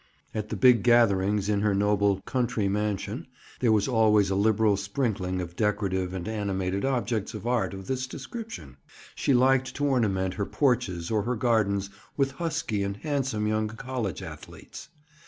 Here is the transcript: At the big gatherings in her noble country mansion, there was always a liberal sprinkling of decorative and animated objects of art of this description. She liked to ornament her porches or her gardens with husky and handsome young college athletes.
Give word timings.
At 0.33 0.49
the 0.49 0.55
big 0.55 0.81
gatherings 0.81 1.47
in 1.47 1.61
her 1.61 1.75
noble 1.75 2.21
country 2.21 2.67
mansion, 2.67 3.27
there 3.59 3.71
was 3.71 3.87
always 3.87 4.31
a 4.31 4.35
liberal 4.35 4.75
sprinkling 4.75 5.39
of 5.39 5.55
decorative 5.55 6.11
and 6.11 6.27
animated 6.27 6.83
objects 6.83 7.35
of 7.35 7.45
art 7.45 7.71
of 7.75 7.85
this 7.85 8.07
description. 8.07 8.77
She 9.13 9.35
liked 9.35 9.75
to 9.75 9.85
ornament 9.85 10.33
her 10.33 10.45
porches 10.47 11.11
or 11.11 11.21
her 11.21 11.35
gardens 11.35 11.91
with 12.17 12.31
husky 12.31 12.81
and 12.81 12.97
handsome 12.97 13.45
young 13.45 13.67
college 13.67 14.23
athletes. 14.23 14.89